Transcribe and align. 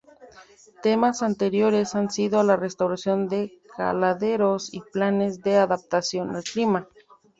Temas 0.81 1.21
anteriores 1.21 1.93
han 1.93 2.09
sido 2.09 2.41
la 2.41 2.55
restauración 2.55 3.27
de 3.27 3.59
caladeros 3.77 4.73
y 4.73 4.81
planes 4.91 5.43
de 5.43 5.57
adaptación 5.57 6.35
al 6.35 6.43
clima. 6.43 6.87